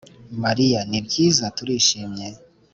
mariya: 0.43 0.79
ni 0.89 0.99
byiza, 1.07 1.43
turishimye 1.57 2.27